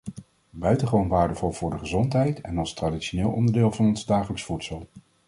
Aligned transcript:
Buitengewoon 0.51 1.07
waardevol 1.07 1.51
voor 1.51 1.69
de 1.69 1.77
gezondheid 1.77 2.41
en 2.41 2.57
als 2.57 2.73
traditioneel 2.73 3.29
onderdeel 3.29 3.71
van 3.71 3.85
ons 3.85 4.05
dagelijks 4.05 4.43
voedsel. 4.43 4.87